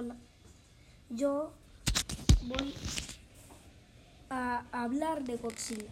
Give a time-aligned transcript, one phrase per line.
[0.00, 0.14] Hola.
[1.10, 1.50] Yo
[2.44, 2.72] voy
[4.30, 5.90] a hablar de Godzilla.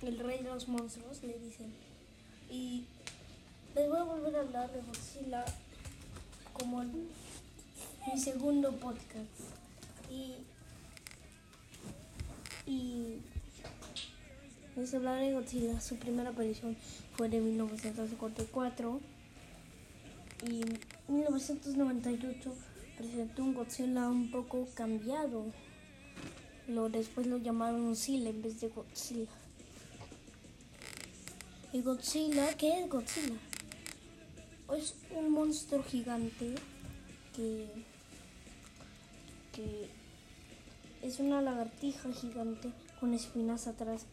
[0.00, 1.74] El rey de los monstruos, le dicen.
[2.48, 2.84] Y
[3.74, 5.44] les voy a volver a hablar de Godzilla
[6.52, 7.08] como mi
[8.16, 9.40] segundo podcast.
[10.08, 10.36] Y,
[12.64, 13.22] y
[14.76, 15.80] les hablaré de Godzilla.
[15.80, 16.76] Su primera aparición
[17.16, 19.00] fue de 1954
[20.42, 22.54] y en 1998
[22.96, 25.46] presentó un Godzilla un poco cambiado.
[26.68, 29.30] Lo, después lo llamaron Godzilla en vez de Godzilla.
[31.72, 32.56] ¿Y Godzilla?
[32.56, 33.36] ¿Qué es Godzilla?
[34.76, 36.54] Es un monstruo gigante
[37.34, 37.68] que,
[39.52, 39.90] que
[41.02, 44.06] es una lagartija gigante con espinas atrás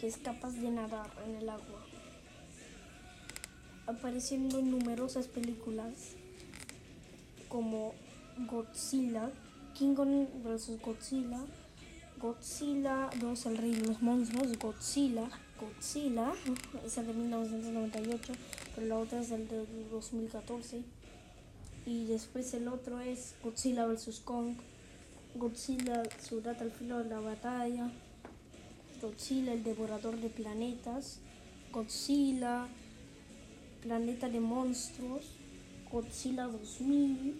[0.00, 1.84] que es capaz de nadar en el agua
[3.88, 6.14] apareciendo en numerosas películas
[7.48, 7.94] como
[8.46, 9.30] Godzilla,
[9.74, 10.80] King Kong vs.
[10.82, 11.40] Godzilla,
[12.20, 16.32] Godzilla 2, el rey de los monstruos, Godzilla, Godzilla,
[16.84, 18.32] esa de 1998,
[18.74, 20.82] pero la otra es el de 2014.
[21.86, 24.20] Y después el otro es Godzilla vs.
[24.20, 24.56] Kong,
[25.34, 27.90] Godzilla Ciudad al filo de la batalla,
[29.00, 31.20] Godzilla el devorador de planetas,
[31.72, 32.68] Godzilla
[33.82, 35.24] Planeta de Monstruos,
[35.90, 37.34] Godzilla 2000,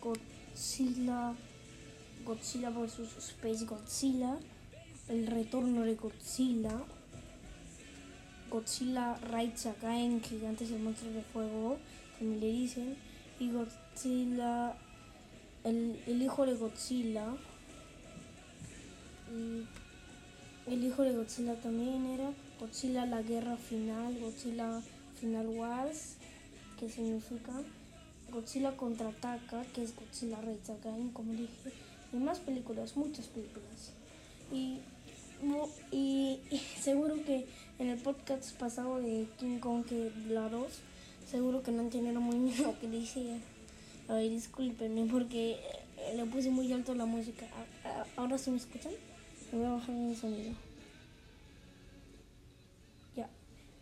[0.00, 1.34] Godzilla,
[2.24, 3.16] Godzilla vs.
[3.18, 4.38] Space Godzilla,
[5.08, 6.82] El Retorno de Godzilla,
[8.50, 11.78] Godzilla Raids Again, que antes el monstruo de fuego,
[12.18, 12.96] como le dicen,
[13.40, 14.76] y Godzilla,
[15.64, 17.26] el, el hijo de Godzilla,
[19.34, 19.66] y
[20.70, 22.30] el hijo de Godzilla también era
[22.60, 24.82] Godzilla la guerra final, Godzilla
[25.22, 26.16] Final Wars,
[26.80, 27.52] que significa
[28.32, 31.70] Godzilla contraataca, que es Godzilla Raids Again, como dije,
[32.12, 33.92] y más películas, muchas películas.
[34.50, 34.80] Y,
[36.80, 37.46] seguro que
[37.78, 40.66] en el podcast pasado de King Kong, que la 2,
[41.30, 43.40] seguro que no entendieron muy bien lo que dije.
[44.08, 45.60] Ay, discúlpenme porque
[46.16, 47.46] le puse muy alto la música.
[48.16, 48.92] ¿Ahora sí me escuchan?
[49.52, 50.52] Me voy a bajar el sonido.
[53.14, 53.28] Ya.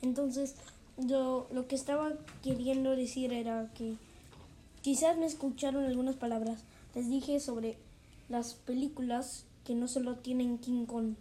[0.00, 0.54] Entonces,
[0.98, 2.12] yo lo que estaba
[2.42, 3.96] queriendo decir era que
[4.82, 6.62] quizás me escucharon algunas palabras.
[6.94, 7.76] Les dije sobre
[8.28, 11.14] las películas que no solo tienen King Kong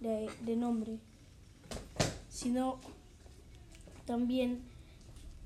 [0.00, 0.98] de, nombre,
[2.28, 2.78] sino
[4.06, 4.60] también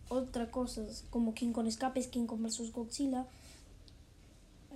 [0.08, 2.72] otras cosas como King Kong Escapes, King Kong vs.
[2.72, 3.26] Godzilla,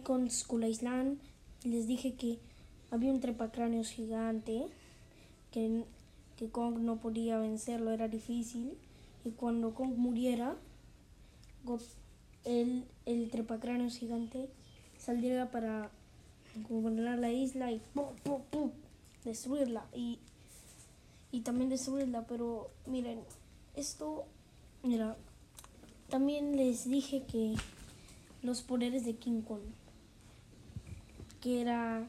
[0.04, 1.18] con Skull Island.
[1.64, 2.38] Les dije que
[2.90, 4.66] había un trepacráneos gigante
[5.50, 5.84] que
[6.42, 8.76] que Kong no podía vencerlo, era difícil.
[9.24, 10.56] Y cuando Kong muriera,
[12.42, 14.48] el, el trepacráneos gigante
[14.98, 15.92] saldría para
[16.68, 17.80] gobernar la isla y
[19.24, 19.86] destruirla.
[19.94, 20.18] Y,
[21.30, 23.20] y también destruirla, pero miren,
[23.76, 24.24] esto,
[24.82, 25.16] mira,
[26.08, 27.54] también les dije que
[28.42, 29.62] los poderes de King Kong,
[31.40, 32.08] que era,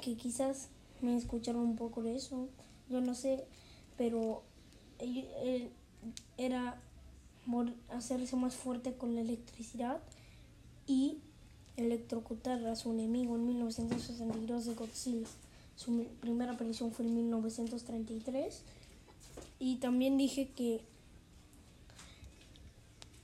[0.00, 0.68] que quizás
[1.00, 2.48] me escucharon un poco de eso,
[2.88, 3.44] yo no sé,
[3.96, 4.42] pero
[4.98, 5.70] él,
[6.36, 6.80] era
[7.90, 10.00] hacerse más fuerte con la electricidad
[10.86, 11.18] y
[11.76, 15.28] electrocutar a su enemigo en 1962 de Godzilla.
[15.76, 18.62] Su primera aparición fue en 1933
[19.58, 20.80] y también dije que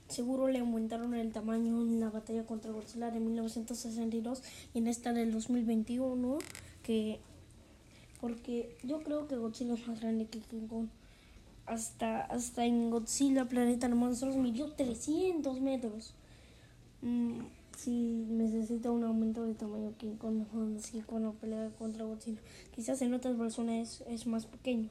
[0.07, 5.11] seguro le aumentaron el tamaño en la batalla contra Godzilla de 1962 y en esta
[5.13, 6.37] del 2021
[6.83, 7.19] que
[8.23, 10.87] porque yo creo que Godzilla es más grande que King Kong.
[11.65, 16.13] Hasta, hasta en Godzilla Planeta de Monstruos midió 300 metros.
[17.01, 17.41] Mm,
[17.75, 17.91] si
[18.29, 20.45] necesita un aumento de tamaño King Kong,
[20.79, 22.39] así cuando pelea contra Godzilla.
[22.73, 24.87] Quizás en otras versiones es, es más pequeño.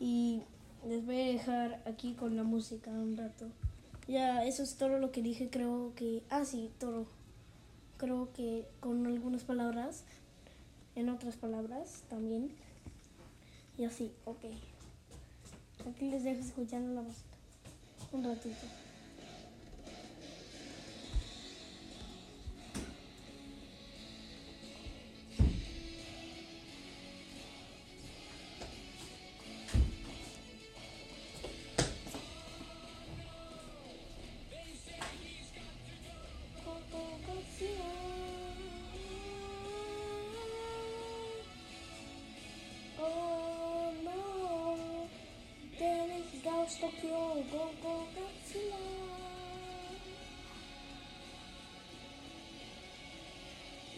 [0.00, 0.42] Y
[0.88, 3.46] les voy a dejar aquí con la música un rato.
[4.08, 6.24] Ya, eso es todo lo que dije, creo que...
[6.28, 7.06] Ah, sí, todo.
[7.98, 10.02] Creo que con algunas palabras
[10.96, 12.50] en otras palabras también.
[13.76, 14.44] Y así, ok.
[15.88, 17.34] Aquí les dejo escuchando la música.
[18.12, 18.66] Un ratito.
[46.64, 48.72] のしときを午後がつら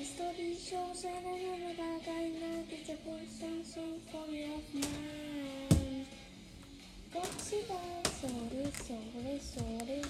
[0.00, 6.10] イストリーショーサララララがいなきゃポンサンソンフォリオフマン
[7.14, 7.78] ガチだ
[8.18, 10.02] それそれそれ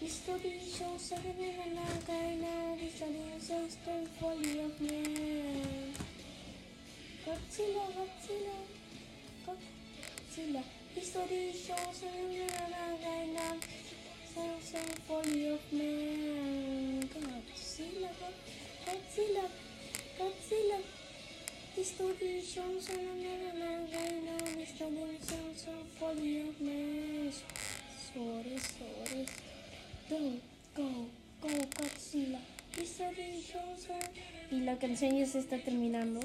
[0.00, 5.98] イストリーショーサララララがいなきゃポンサンソンフォリオフマン
[7.26, 8.54] ガチだガチだ
[9.48, 9.54] ガ
[10.30, 10.81] チだ
[13.34, 17.08] now is a symphony of man.
[17.12, 18.10] Godzilla,
[18.86, 19.46] Godzilla,
[20.18, 20.78] Godzilla.
[21.74, 27.32] History shows that another guy now is a symphony of man.
[28.12, 29.26] Sobre, sobre.
[30.10, 30.20] Go,
[30.76, 30.88] go,
[31.42, 32.40] go, Godzilla.
[32.76, 34.10] History shows that...
[34.50, 36.20] Y la canción ya se está terminando.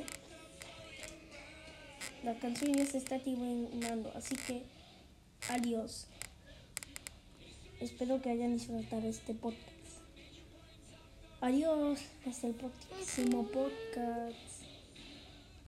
[2.27, 4.63] La canción ya se está terminando, así que
[5.47, 6.07] adiós.
[7.79, 9.63] Espero que hayan disfrutado este podcast.
[11.39, 14.56] Adiós, hasta el próximo podcast.